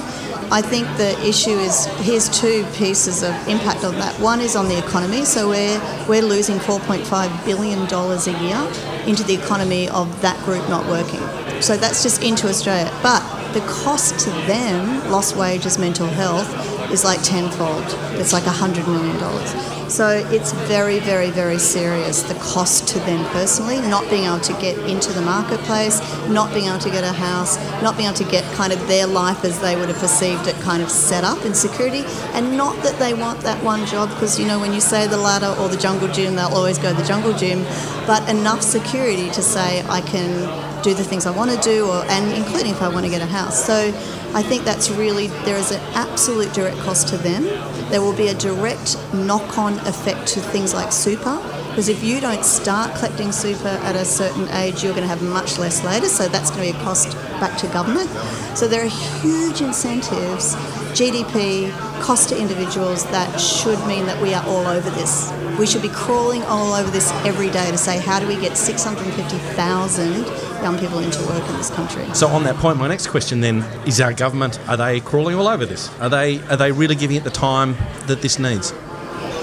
I 0.51 0.61
think 0.61 0.85
the 0.97 1.19
issue 1.27 1.57
is 1.57 1.85
here's 1.99 2.29
two 2.29 2.65
pieces 2.73 3.23
of 3.23 3.31
impact 3.47 3.83
on 3.83 3.95
that. 3.95 4.19
One 4.19 4.39
is 4.39 4.55
on 4.55 4.67
the 4.67 4.77
economy, 4.77 5.25
so 5.25 5.49
we're 5.49 5.79
we're 6.07 6.21
losing 6.21 6.57
4.5 6.57 7.45
billion 7.45 7.87
dollars 7.87 8.27
a 8.27 8.33
year 8.41 8.59
into 9.05 9.23
the 9.23 9.33
economy 9.33 9.89
of 9.89 10.21
that 10.21 10.37
group 10.45 10.67
not 10.69 10.85
working. 10.87 11.21
So 11.61 11.77
that's 11.77 12.03
just 12.03 12.23
into 12.23 12.47
Australia. 12.47 12.91
But 13.01 13.21
the 13.53 13.61
cost 13.61 14.19
to 14.19 14.29
them, 14.47 15.11
lost 15.11 15.35
wages, 15.35 15.77
mental 15.77 16.07
health, 16.07 16.49
is 16.91 17.03
like 17.03 17.21
tenfold. 17.23 17.85
It's 18.19 18.33
like 18.33 18.43
$100 18.43 18.87
million. 18.87 19.89
So 19.89 20.09
it's 20.31 20.53
very, 20.67 20.99
very, 20.99 21.29
very 21.29 21.59
serious 21.59 22.23
the 22.23 22.33
cost 22.35 22.87
to 22.89 22.99
them 23.01 23.23
personally, 23.31 23.79
not 23.81 24.09
being 24.09 24.23
able 24.23 24.39
to 24.39 24.53
get 24.53 24.77
into 24.89 25.11
the 25.13 25.21
marketplace, 25.21 25.99
not 26.29 26.51
being 26.51 26.65
able 26.65 26.79
to 26.79 26.89
get 26.89 27.03
a 27.03 27.11
house, 27.11 27.57
not 27.83 27.95
being 27.95 28.09
able 28.09 28.17
to 28.17 28.31
get 28.31 28.43
kind 28.55 28.73
of 28.73 28.87
their 28.87 29.05
life 29.05 29.45
as 29.45 29.59
they 29.61 29.75
would 29.75 29.89
have 29.89 29.99
perceived 29.99 30.47
it 30.47 30.55
kind 30.61 30.81
of 30.81 30.89
set 30.89 31.23
up 31.23 31.45
in 31.45 31.53
security. 31.53 32.03
And 32.33 32.57
not 32.57 32.75
that 32.83 32.97
they 32.97 33.13
want 33.13 33.41
that 33.41 33.63
one 33.63 33.85
job, 33.85 34.09
because 34.09 34.39
you 34.39 34.47
know, 34.47 34.59
when 34.59 34.73
you 34.73 34.81
say 34.81 35.05
the 35.05 35.17
ladder 35.17 35.53
or 35.61 35.69
the 35.69 35.77
jungle 35.77 36.07
gym, 36.07 36.35
they'll 36.35 36.47
always 36.47 36.79
go 36.79 36.91
the 36.91 37.05
jungle 37.05 37.33
gym, 37.33 37.63
but 38.07 38.27
enough 38.27 38.63
security 38.63 39.29
to 39.29 39.43
say, 39.43 39.83
I 39.87 40.01
can 40.01 40.72
do 40.83 40.93
the 40.93 41.03
things 41.03 41.25
I 41.25 41.31
want 41.31 41.49
to 41.51 41.57
do, 41.61 41.87
or, 41.87 42.03
and 42.05 42.33
including 42.33 42.71
if 42.71 42.81
I 42.81 42.89
want 42.89 43.05
to 43.05 43.09
get 43.09 43.21
a 43.21 43.25
house. 43.25 43.65
So 43.65 43.87
I 44.35 44.43
think 44.43 44.63
that's 44.65 44.89
really, 44.89 45.27
there 45.45 45.57
is 45.57 45.71
an 45.71 45.81
absolute 45.93 46.51
direct 46.53 46.77
cost 46.79 47.07
to 47.09 47.17
them. 47.17 47.43
There 47.89 48.01
will 48.01 48.15
be 48.15 48.27
a 48.27 48.33
direct 48.33 48.97
knock 49.13 49.57
on 49.57 49.73
effect 49.87 50.27
to 50.29 50.41
things 50.41 50.73
like 50.73 50.91
super. 50.91 51.37
Because 51.69 51.89
if 51.89 52.03
you 52.03 52.19
don't 52.19 52.45
start 52.45 52.95
collecting 52.95 53.31
super 53.31 53.67
at 53.67 53.95
a 53.95 54.05
certain 54.05 54.47
age, 54.49 54.83
you're 54.83 54.93
going 54.93 55.03
to 55.03 55.07
have 55.07 55.23
much 55.23 55.57
less 55.57 55.83
later. 55.83 56.07
So 56.07 56.27
that's 56.27 56.51
going 56.51 56.67
to 56.67 56.73
be 56.73 56.79
a 56.79 56.83
cost 56.83 57.13
back 57.39 57.57
to 57.59 57.67
government. 57.67 58.09
So 58.55 58.67
there 58.67 58.85
are 58.85 58.89
huge 59.21 59.61
incentives, 59.61 60.55
GDP, 60.93 61.71
cost 62.01 62.29
to 62.29 62.39
individuals 62.39 63.05
that 63.05 63.39
should 63.39 63.79
mean 63.87 64.05
that 64.05 64.21
we 64.21 64.33
are 64.33 64.45
all 64.45 64.67
over 64.67 64.89
this. 64.91 65.31
We 65.57 65.65
should 65.65 65.81
be 65.81 65.89
crawling 65.89 66.43
all 66.43 66.73
over 66.73 66.91
this 66.91 67.11
every 67.25 67.49
day 67.49 67.71
to 67.71 67.77
say, 67.77 67.97
how 67.99 68.19
do 68.19 68.27
we 68.27 68.35
get 68.35 68.57
650,000 68.57 70.52
young 70.63 70.79
people 70.79 70.99
into 70.99 71.19
work 71.27 71.47
in 71.49 71.55
this 71.57 71.69
country? 71.69 72.05
So 72.13 72.27
on 72.27 72.43
that 72.45 72.55
point, 72.55 72.79
my 72.79 72.87
next 72.87 73.07
question 73.07 73.41
then 73.41 73.63
is: 73.85 74.01
Our 74.01 74.13
government 74.13 74.59
are 74.67 74.77
they 74.77 74.99
crawling 75.01 75.35
all 75.35 75.47
over 75.47 75.65
this? 75.65 75.91
Are 75.99 76.09
they 76.09 76.39
are 76.49 76.57
they 76.57 76.71
really 76.71 76.95
giving 76.95 77.17
it 77.17 77.23
the 77.23 77.29
time 77.29 77.75
that 78.07 78.21
this 78.21 78.39
needs? 78.39 78.73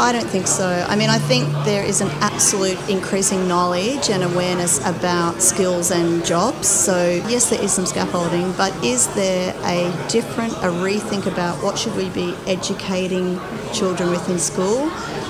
I 0.00 0.12
don't 0.12 0.26
think 0.26 0.46
so. 0.46 0.66
I 0.88 0.96
mean, 0.96 1.10
I 1.10 1.18
think 1.18 1.46
there 1.66 1.84
is 1.84 2.00
an 2.00 2.08
absolute 2.22 2.78
increasing 2.88 3.46
knowledge 3.46 4.08
and 4.08 4.22
awareness 4.22 4.78
about 4.86 5.42
skills 5.42 5.90
and 5.90 6.24
jobs. 6.24 6.68
So, 6.68 7.22
yes, 7.28 7.50
there 7.50 7.62
is 7.62 7.70
some 7.70 7.84
scaffolding, 7.84 8.50
but 8.52 8.72
is 8.82 9.08
there 9.14 9.54
a 9.62 9.92
different, 10.08 10.54
a 10.54 10.72
rethink 10.72 11.26
about 11.26 11.62
what 11.62 11.76
should 11.78 11.94
we 11.96 12.08
be 12.08 12.34
educating 12.46 13.38
children 13.74 14.08
with 14.08 14.26
in 14.30 14.38
school? 14.38 14.88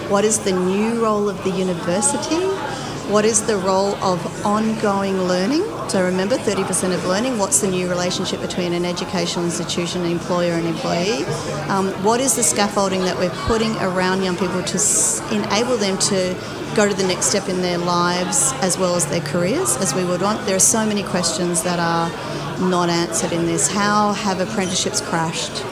What 0.08 0.24
is 0.24 0.38
the 0.38 0.52
new 0.52 1.02
role 1.02 1.28
of 1.28 1.42
the 1.42 1.50
university? 1.50 2.49
What 3.10 3.24
is 3.24 3.44
the 3.44 3.56
role 3.56 3.96
of 3.96 4.46
ongoing 4.46 5.22
learning? 5.24 5.64
So 5.88 6.04
remember, 6.04 6.36
30% 6.36 6.94
of 6.94 7.04
learning. 7.06 7.38
What's 7.38 7.60
the 7.60 7.66
new 7.66 7.88
relationship 7.88 8.40
between 8.40 8.72
an 8.72 8.84
educational 8.84 9.44
institution, 9.44 10.04
an 10.04 10.12
employer, 10.12 10.52
and 10.52 10.64
employee? 10.64 11.24
Um, 11.68 11.88
what 12.04 12.20
is 12.20 12.36
the 12.36 12.44
scaffolding 12.44 13.00
that 13.00 13.18
we're 13.18 13.34
putting 13.48 13.74
around 13.78 14.22
young 14.22 14.36
people 14.36 14.62
to 14.62 14.74
s- 14.76 15.20
enable 15.32 15.76
them 15.76 15.98
to 15.98 16.36
go 16.76 16.88
to 16.88 16.94
the 16.94 17.02
next 17.04 17.26
step 17.26 17.48
in 17.48 17.62
their 17.62 17.78
lives 17.78 18.52
as 18.62 18.78
well 18.78 18.94
as 18.94 19.06
their 19.06 19.22
careers, 19.22 19.76
as 19.78 19.92
we 19.92 20.04
would 20.04 20.22
want? 20.22 20.46
There 20.46 20.54
are 20.54 20.60
so 20.60 20.86
many 20.86 21.02
questions 21.02 21.64
that 21.64 21.80
are 21.80 22.08
not 22.60 22.90
answered 22.90 23.32
in 23.32 23.44
this. 23.44 23.66
How 23.66 24.12
have 24.12 24.38
apprenticeships 24.38 25.00
crashed? 25.00 25.64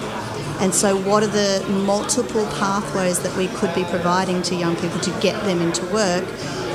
And 0.61 0.75
so, 0.75 0.97
what 0.97 1.23
are 1.23 1.29
the 1.29 1.65
multiple 1.87 2.45
pathways 2.59 3.21
that 3.21 3.37
we 3.37 3.47
could 3.47 3.73
be 3.77 3.85
providing 3.85 4.43
to 4.43 4.57
young 4.57 4.75
people 4.75 4.99
to 4.99 5.11
get 5.21 5.41
them 5.45 5.61
into 5.61 5.87
work? 5.87 6.25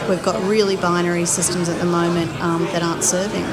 We've 0.09 0.23
got 0.23 0.41
really 0.43 0.75
binary 0.75 1.25
systems 1.25 1.69
at 1.69 1.79
the 1.79 1.85
moment 1.85 2.31
um, 2.41 2.63
that 2.65 2.83
aren't 2.83 3.03
serving 3.03 3.45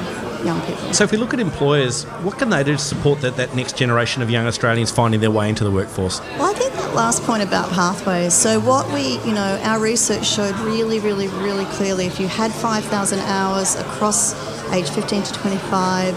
young 0.44 0.60
people. 0.62 0.92
So 0.92 1.04
if 1.04 1.12
we 1.12 1.18
look 1.18 1.34
at 1.34 1.40
employers, 1.40 2.04
what 2.22 2.38
can 2.38 2.50
they 2.50 2.64
do 2.64 2.72
to 2.72 2.78
support 2.78 3.20
that, 3.20 3.36
that 3.36 3.54
next 3.54 3.76
generation 3.76 4.22
of 4.22 4.30
young 4.30 4.46
Australians 4.46 4.90
finding 4.90 5.20
their 5.20 5.30
way 5.30 5.48
into 5.48 5.64
the 5.64 5.70
workforce? 5.70 6.20
Well, 6.20 6.50
I 6.50 6.54
think 6.54 6.72
that 6.74 6.94
last 6.94 7.22
point 7.22 7.42
about 7.42 7.70
pathways. 7.70 8.34
So, 8.34 8.58
what 8.60 8.90
we, 8.92 9.18
you 9.20 9.34
know, 9.34 9.60
our 9.62 9.78
research 9.78 10.26
showed 10.26 10.56
really, 10.60 10.98
really, 10.98 11.28
really 11.28 11.66
clearly 11.66 12.06
if 12.06 12.18
you 12.18 12.26
had 12.26 12.52
5,000 12.52 13.18
hours 13.20 13.76
across 13.76 14.34
age 14.72 14.88
15 14.90 15.22
to 15.22 15.32
25, 15.32 16.14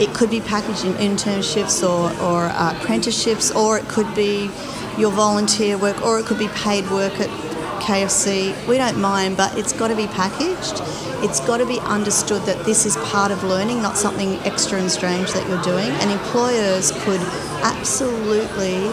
it 0.00 0.14
could 0.14 0.30
be 0.30 0.40
packaged 0.40 0.84
in 0.84 0.92
internships 0.94 1.82
or, 1.82 2.10
or 2.22 2.46
uh, 2.46 2.76
apprenticeships, 2.78 3.50
or 3.50 3.78
it 3.78 3.88
could 3.88 4.12
be 4.14 4.50
your 4.98 5.10
volunteer 5.10 5.78
work, 5.78 6.02
or 6.02 6.18
it 6.18 6.26
could 6.26 6.38
be 6.38 6.48
paid 6.48 6.88
work 6.90 7.18
at 7.20 7.51
KFC. 7.82 8.54
We 8.68 8.78
don't 8.78 9.00
mind, 9.00 9.36
but 9.36 9.58
it's 9.58 9.72
got 9.72 9.88
to 9.88 9.96
be 9.96 10.06
packaged. 10.06 10.80
It's 11.24 11.40
got 11.40 11.58
to 11.58 11.66
be 11.66 11.78
understood 11.80 12.42
that 12.42 12.64
this 12.64 12.86
is 12.86 12.96
part 12.96 13.30
of 13.32 13.42
learning, 13.44 13.82
not 13.82 13.96
something 13.96 14.34
extra 14.40 14.78
and 14.78 14.90
strange 14.90 15.32
that 15.32 15.48
you're 15.48 15.62
doing. 15.62 15.90
And 16.00 16.10
employers 16.10 16.92
could 17.02 17.20
absolutely 17.62 18.90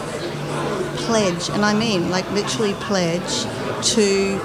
pledge, 1.06 1.48
and 1.50 1.64
I 1.64 1.74
mean 1.74 2.10
like 2.10 2.30
literally 2.32 2.74
pledge, 2.74 3.44
to 3.94 4.38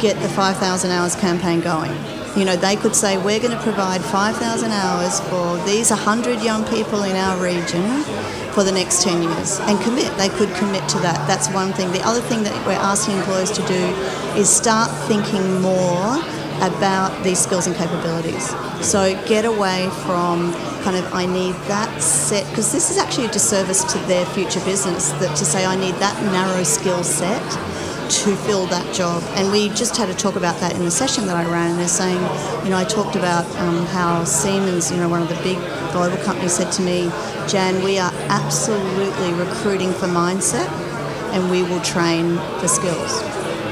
get 0.00 0.20
the 0.20 0.28
5,000 0.28 0.90
hours 0.90 1.14
campaign 1.14 1.60
going. 1.60 1.92
You 2.36 2.44
know, 2.44 2.56
they 2.56 2.74
could 2.74 2.96
say, 2.96 3.16
we're 3.16 3.38
going 3.38 3.56
to 3.56 3.62
provide 3.62 4.02
5,000 4.02 4.72
hours 4.72 5.20
for 5.30 5.56
these 5.64 5.90
100 5.90 6.42
young 6.42 6.64
people 6.64 7.04
in 7.04 7.14
our 7.14 7.40
region 7.40 8.02
for 8.52 8.64
the 8.64 8.72
next 8.72 9.02
10 9.02 9.22
years 9.22 9.60
and 9.60 9.80
commit. 9.82 10.10
They 10.16 10.28
could 10.30 10.52
commit 10.56 10.88
to 10.90 10.98
that. 10.98 11.28
That's 11.28 11.48
one 11.50 11.72
thing. 11.72 11.92
The 11.92 12.02
other 12.02 12.20
thing 12.20 12.42
that 12.42 12.66
we're 12.66 12.72
asking 12.72 13.18
employers 13.18 13.52
to 13.52 13.62
do 13.66 13.82
is 14.34 14.48
start 14.50 14.90
thinking 15.06 15.60
more 15.60 16.18
about 16.62 17.22
these 17.22 17.38
skills 17.38 17.68
and 17.68 17.76
capabilities. 17.76 18.48
So 18.84 19.14
get 19.26 19.44
away 19.44 19.88
from 20.04 20.52
kind 20.82 20.96
of 20.96 21.14
I 21.14 21.26
need 21.26 21.54
that 21.66 22.02
set 22.02 22.48
because 22.50 22.72
this 22.72 22.90
is 22.90 22.98
actually 22.98 23.26
a 23.26 23.30
disservice 23.30 23.84
to 23.92 23.98
their 24.06 24.26
future 24.26 24.60
business 24.64 25.10
that 25.12 25.36
to 25.36 25.44
say 25.44 25.64
I 25.64 25.76
need 25.76 25.94
that 25.96 26.20
narrow 26.32 26.62
skill 26.62 27.02
set 27.02 27.42
to 28.10 28.36
fill 28.36 28.66
that 28.66 28.94
job. 28.94 29.22
And 29.36 29.50
we 29.50 29.68
just 29.70 29.96
had 29.96 30.08
a 30.08 30.14
talk 30.14 30.36
about 30.36 30.58
that 30.60 30.74
in 30.74 30.84
the 30.84 30.90
session 30.90 31.26
that 31.26 31.36
I 31.36 31.44
ran. 31.50 31.70
And 31.70 31.78
they're 31.78 31.88
saying, 31.88 32.20
you 32.64 32.70
know, 32.70 32.76
I 32.76 32.84
talked 32.84 33.16
about 33.16 33.44
um, 33.56 33.86
how 33.86 34.24
Siemens, 34.24 34.90
you 34.90 34.98
know, 34.98 35.08
one 35.08 35.22
of 35.22 35.28
the 35.28 35.40
big 35.42 35.58
global 35.92 36.16
companies, 36.18 36.52
said 36.52 36.70
to 36.72 36.82
me, 36.82 37.10
Jan, 37.48 37.82
we 37.82 37.98
are 37.98 38.12
absolutely 38.28 39.32
recruiting 39.34 39.92
for 39.92 40.06
mindset 40.06 40.68
and 41.32 41.50
we 41.50 41.62
will 41.62 41.80
train 41.80 42.36
for 42.60 42.68
skills. 42.68 43.22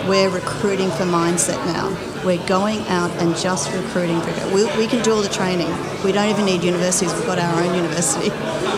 We're 0.09 0.31
recruiting 0.31 0.91
for 0.91 1.05
mindset 1.05 1.65
now. 1.67 1.91
We're 2.25 2.45
going 2.47 2.81
out 2.89 3.11
and 3.23 3.37
just 3.37 3.73
recruiting 3.73 4.21
for 4.21 4.31
it. 4.31 4.55
We, 4.55 4.65
we 4.77 4.87
can 4.87 5.03
do 5.03 5.13
all 5.13 5.23
the 5.23 5.29
training. 5.29 5.71
We 6.05 6.13
don't 6.13 6.29
even 6.29 6.45
need 6.45 6.63
universities. 6.65 7.13
We've 7.15 7.27
got 7.27 7.39
our 7.39 7.63
own 7.63 7.75
university. 7.75 8.31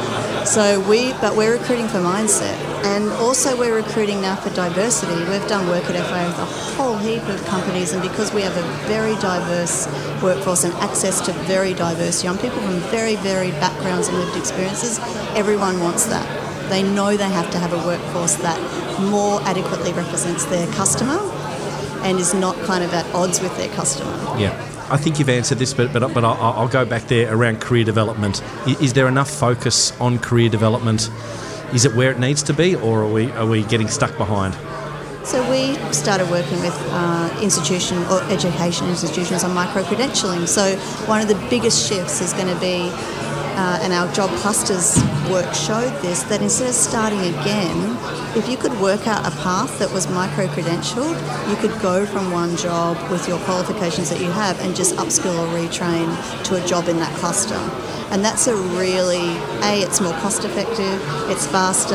So 0.44 0.78
we, 0.90 1.12
but 1.23 1.37
we're 1.37 1.56
recruiting 1.56 1.88
for 1.88 2.00
mindset, 2.00 2.54
and 2.85 3.11
also 3.14 3.57
we're 3.59 3.75
recruiting 3.75 4.21
now 4.21 4.37
for 4.37 4.50
diversity. 4.50 5.14
We've 5.31 5.49
done 5.49 5.67
work 5.69 5.85
at 5.85 5.97
FA 6.07 6.26
with 6.26 6.38
a 6.38 6.76
whole 6.76 6.99
heap 6.99 7.23
of 7.29 7.43
companies, 7.47 7.93
and 7.93 8.03
because 8.03 8.33
we 8.33 8.43
have 8.43 8.57
a 8.57 8.62
very 8.87 9.14
diverse 9.17 9.87
workforce 10.23 10.64
and 10.64 10.75
access 10.75 11.21
to 11.26 11.33
very 11.45 11.73
diverse 11.73 12.23
young 12.23 12.37
people 12.37 12.61
from 12.61 12.79
very 12.91 13.17
varied 13.17 13.55
backgrounds 13.55 14.09
and 14.09 14.19
lived 14.19 14.37
experiences, 14.37 14.99
everyone 15.35 15.81
wants 15.81 16.07
that. 16.07 16.26
They 16.69 16.83
know 16.83 17.17
they 17.17 17.25
have 17.25 17.50
to 17.53 17.59
have 17.59 17.73
a 17.73 17.87
workforce 17.87 18.37
that 18.37 18.61
more 19.00 19.41
adequately 19.43 19.93
represents 19.93 20.45
their 20.47 20.67
customer 20.75 21.19
and 22.05 22.19
is 22.19 22.35
not 22.35 22.55
kind 22.64 22.85
of 22.85 22.93
at 22.93 23.07
odds 23.14 23.41
with 23.41 23.57
their 23.57 23.69
customer. 23.71 24.12
Yeah. 24.38 24.53
I 24.91 24.99
think 24.99 25.19
you've 25.19 25.31
answered 25.31 25.59
this, 25.59 25.73
but 25.73 25.91
but, 25.95 26.12
but 26.12 26.25
I'll, 26.25 26.37
I'll 26.43 26.69
go 26.69 26.85
back 26.85 27.05
there 27.05 27.35
around 27.35 27.62
career 27.62 27.85
development. 27.85 28.43
Is 28.67 28.93
there 28.93 29.09
enough 29.09 29.31
focus 29.31 29.99
on 29.99 30.19
career 30.19 30.50
development? 30.50 31.09
Is 31.73 31.85
it 31.85 31.94
where 31.94 32.11
it 32.11 32.18
needs 32.18 32.42
to 32.44 32.52
be, 32.52 32.76
or 32.76 33.04
are 33.04 33.12
we 33.12 33.30
are 33.33 33.47
we 33.47 33.62
getting 33.64 33.88
stuck 33.88 34.16
behind? 34.18 34.54
So 35.25 35.40
we 35.50 35.75
started 35.92 36.28
working 36.28 36.61
with 36.61 36.76
uh, 36.90 37.38
institution 37.42 37.97
or 38.12 38.21
education 38.25 38.88
institutions 38.88 39.42
on 39.42 39.54
micro 39.54 39.83
credentialing. 39.83 40.47
So 40.47 40.76
one 41.06 41.23
of 41.23 41.28
the 41.28 41.35
biggest 41.49 41.88
shifts 41.88 42.21
is 42.21 42.35
going 42.35 42.52
to 42.52 42.61
be, 42.61 42.90
uh, 43.56 43.78
and 43.82 43.92
our 43.92 44.11
job 44.12 44.30
clusters 44.40 44.96
work 45.30 45.54
showed 45.54 45.90
this, 46.02 46.23
that 46.25 46.42
instead 46.42 46.68
of 46.68 46.75
starting 46.75 47.20
again, 47.20 47.96
if 48.37 48.49
you 48.49 48.56
could 48.56 48.78
work 48.80 49.06
out 49.06 49.26
a 49.26 49.30
path 49.42 49.78
that 49.78 49.90
was 49.92 50.08
micro 50.11 50.46
credentialed, 50.49 51.14
you 51.49 51.56
could 51.56 51.80
go 51.80 52.04
from 52.04 52.30
one 52.30 52.56
job 52.56 52.96
with 53.11 53.28
your 53.28 53.38
qualifications 53.40 54.11
that 54.11 54.20
you 54.20 54.30
have 54.32 54.58
and 54.61 54.75
just 54.75 54.96
upskill 54.96 55.38
or 55.38 55.46
retrain 55.56 56.08
to 56.44 56.62
a 56.62 56.66
job 56.66 56.88
in 56.88 56.96
that 56.99 57.14
cluster. 57.16 57.58
And 58.12 58.25
that's 58.25 58.46
a 58.46 58.54
really, 58.54 59.28
A, 59.62 59.82
it's 59.82 60.00
more 60.00 60.12
cost 60.14 60.44
effective, 60.44 61.00
it's 61.30 61.46
faster, 61.46 61.94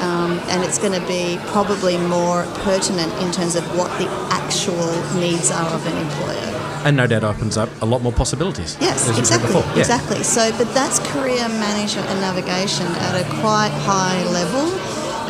um, 0.00 0.38
and 0.48 0.64
it's 0.64 0.78
going 0.78 0.92
to 0.92 1.06
be 1.06 1.38
probably 1.46 1.98
more 1.98 2.44
pertinent 2.64 3.12
in 3.22 3.32
terms 3.32 3.54
of 3.54 3.64
what 3.76 3.90
the 3.98 4.08
actual 4.30 4.90
needs 5.20 5.50
are 5.50 5.70
of 5.74 5.86
an 5.86 5.96
employer. 5.96 6.65
And 6.86 6.96
no 6.96 7.08
doubt 7.08 7.24
opens 7.24 7.56
up 7.56 7.68
a 7.82 7.84
lot 7.84 8.00
more 8.00 8.12
possibilities. 8.12 8.76
Yes, 8.80 9.08
as 9.08 9.18
you 9.18 9.24
said 9.24 9.42
exactly. 9.42 9.60
Yeah. 9.74 9.80
Exactly. 9.80 10.22
So, 10.22 10.56
but 10.56 10.72
that's 10.72 11.00
career 11.10 11.48
management 11.48 12.06
and 12.06 12.20
navigation 12.20 12.86
at 12.86 13.20
a 13.20 13.24
quite 13.40 13.74
high 13.82 14.22
level. 14.30 14.70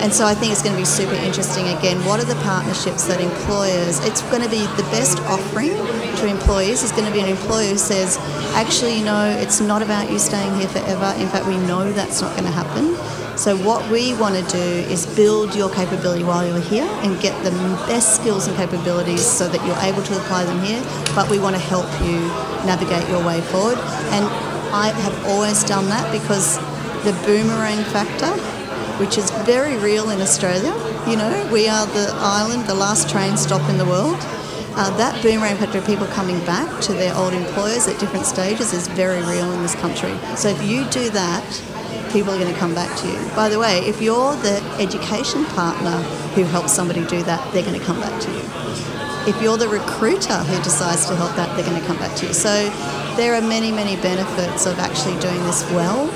And 0.02 0.12
so 0.12 0.26
I 0.26 0.34
think 0.34 0.52
it's 0.52 0.60
going 0.62 0.75
to 0.75 0.78
be 0.78 0.84
super 0.84 1.14
interesting. 1.14 1.68
Again, 1.68 2.04
what 2.04 2.20
are 2.20 2.28
the 2.28 2.38
partnerships 2.44 3.04
that 3.06 3.22
employers, 3.22 4.04
it's 4.04 4.20
going 4.28 4.42
to 4.42 4.50
be 4.50 4.68
the 4.76 4.84
best 4.92 5.18
offering 5.20 5.72
to 5.72 6.26
employees 6.28 6.82
is 6.82 6.92
going 6.92 7.06
to 7.06 7.12
be 7.12 7.20
an 7.20 7.28
employer 7.28 7.70
who 7.70 7.78
says, 7.78 8.18
actually, 8.52 8.98
you 8.98 9.04
know, 9.06 9.25
it's 9.40 9.58
not 9.58 9.80
about 9.80 10.10
you 10.10 10.18
staying 10.18 10.54
here 10.60 10.68
forever. 10.68 11.14
In 11.16 11.28
fact, 11.28 11.46
we 11.46 11.56
know 11.64 11.90
that's 11.92 12.20
not 12.20 12.36
going 12.36 12.44
to 12.44 12.52
happen. 12.52 12.92
So 13.37 13.57
what 13.57 13.90
we 13.90 14.14
want 14.14 14.35
to 14.35 14.43
do 14.50 14.59
is 14.90 15.07
build 15.14 15.55
your 15.55 15.69
capability 15.71 16.25
while 16.25 16.47
you're 16.47 16.59
here 16.59 16.88
and 17.05 17.21
get 17.21 17.37
the 17.45 17.50
best 17.87 18.16
skills 18.16 18.47
and 18.47 18.57
capabilities 18.57 19.25
so 19.25 19.47
that 19.49 19.64
you're 19.66 19.78
able 19.78 20.02
to 20.02 20.16
apply 20.16 20.45
them 20.45 20.61
here. 20.62 20.83
But 21.14 21.31
we 21.31 21.38
want 21.38 21.55
to 21.55 21.61
help 21.61 21.87
you 22.00 22.19
navigate 22.64 23.09
your 23.11 23.25
way 23.25 23.43
forward. 23.43 23.78
And 24.16 24.25
I 24.75 24.88
have 24.88 25.26
always 25.26 25.64
done 25.64 25.88
that 25.90 26.11
because 26.11 26.57
the 27.05 27.12
boomerang 27.26 27.85
factor 27.85 28.33
which 28.99 29.19
is 29.19 29.31
very 29.45 29.76
real 29.76 30.09
in 30.09 30.21
Australia. 30.23 30.73
You 31.07 31.16
know, 31.16 31.49
we 31.52 31.69
are 31.69 31.87
the 31.87 32.09
island, 32.14 32.64
the 32.64 32.75
last 32.75 33.11
train 33.11 33.37
stop 33.37 33.69
in 33.69 33.76
the 33.76 33.85
world. 33.85 34.16
Uh, 34.78 34.95
that 34.97 35.23
boomerang 35.23 35.57
factor 35.57 35.78
of 35.78 35.87
people 35.87 36.07
coming 36.09 36.38
back 36.45 36.81
to 36.83 36.93
their 36.93 37.14
old 37.14 37.35
employers 37.35 37.87
at 37.88 37.99
different 38.00 38.26
stages 38.26 38.73
is 38.73 38.88
very 38.88 39.21
real 39.21 39.52
in 39.52 39.62
this 39.62 39.75
country. 39.75 40.16
So 40.37 40.49
if 40.49 40.62
you 40.62 40.85
do 40.88 41.11
that, 41.11 41.45
people 42.16 42.32
are 42.32 42.38
going 42.38 42.50
to 42.50 42.58
come 42.58 42.75
back 42.75 42.99
to 42.99 43.06
you. 43.06 43.18
By 43.37 43.50
the 43.50 43.58
way, 43.58 43.80
if 43.80 44.00
you're 44.00 44.35
the 44.37 44.56
education 44.80 45.44
partner 45.52 45.99
who 46.32 46.44
helps 46.44 46.73
somebody 46.73 47.04
do 47.04 47.23
that, 47.25 47.52
they're 47.52 47.62
going 47.62 47.78
to 47.78 47.85
come 47.85 48.00
back 48.00 48.18
to 48.23 48.30
you. 48.32 48.40
If 49.28 49.42
you're 49.42 49.58
the 49.58 49.68
recruiter 49.68 50.38
who 50.49 50.56
decides 50.62 51.04
to 51.08 51.14
help 51.14 51.37
that, 51.37 51.54
they're 51.54 51.66
going 51.66 51.78
to 51.78 51.87
come 51.87 51.99
back 51.99 52.16
to 52.16 52.26
you. 52.26 52.32
So 52.32 52.70
there 53.18 53.35
are 53.35 53.42
many, 53.42 53.70
many 53.70 54.00
benefits 54.00 54.64
of 54.64 54.78
actually 54.78 55.20
doing 55.20 55.42
this 55.44 55.62
well 55.73 56.08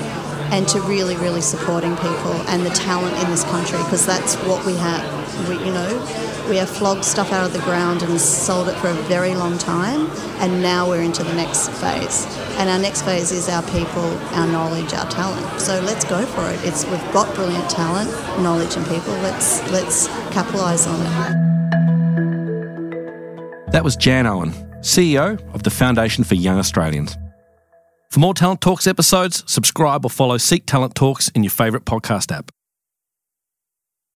and 0.51 0.67
to 0.67 0.81
really, 0.81 1.15
really 1.17 1.41
supporting 1.41 1.95
people 1.95 2.33
and 2.47 2.65
the 2.65 2.69
talent 2.71 3.17
in 3.23 3.29
this 3.31 3.43
country 3.45 3.77
because 3.79 4.05
that's 4.05 4.35
what 4.47 4.65
we 4.65 4.75
have. 4.75 5.49
We, 5.49 5.57
you 5.65 5.71
know, 5.71 6.47
we 6.49 6.57
have 6.57 6.69
flogged 6.69 7.05
stuff 7.05 7.31
out 7.31 7.45
of 7.45 7.53
the 7.53 7.59
ground 7.59 8.03
and 8.03 8.19
sold 8.19 8.67
it 8.67 8.75
for 8.75 8.89
a 8.89 8.93
very 8.93 9.33
long 9.33 9.57
time, 9.57 10.07
and 10.39 10.61
now 10.61 10.87
we're 10.89 11.01
into 11.01 11.23
the 11.23 11.33
next 11.33 11.69
phase. 11.69 12.25
And 12.57 12.69
our 12.69 12.77
next 12.77 13.03
phase 13.03 13.31
is 13.31 13.47
our 13.47 13.63
people, 13.63 14.05
our 14.35 14.47
knowledge, 14.47 14.93
our 14.93 15.09
talent. 15.09 15.61
So 15.61 15.79
let's 15.81 16.03
go 16.05 16.25
for 16.25 16.49
it. 16.49 16.59
It's 16.65 16.85
we've 16.85 17.13
got 17.13 17.33
brilliant 17.35 17.69
talent, 17.69 18.09
knowledge, 18.41 18.75
and 18.75 18.85
people. 18.85 19.13
Let's 19.23 19.61
let's 19.71 20.07
capitalise 20.33 20.85
on 20.87 20.99
it. 21.01 21.51
That 23.71 23.85
was 23.85 23.95
Jan 23.95 24.27
Owen, 24.27 24.51
CEO 24.81 25.39
of 25.53 25.63
the 25.63 25.69
Foundation 25.69 26.25
for 26.25 26.35
Young 26.35 26.59
Australians. 26.59 27.17
For 28.11 28.19
more 28.19 28.33
Talent 28.33 28.59
Talks 28.59 28.87
episodes, 28.87 29.41
subscribe 29.49 30.03
or 30.03 30.09
follow 30.09 30.37
Seek 30.37 30.65
Talent 30.65 30.95
Talks 30.95 31.29
in 31.29 31.43
your 31.43 31.49
favourite 31.49 31.85
podcast 31.85 32.29
app. 32.35 32.51